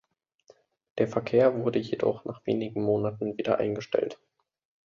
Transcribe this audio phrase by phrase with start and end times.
[0.97, 4.19] Der Verkehr wurde jedoch nach wenigen Monaten wieder eingestellt.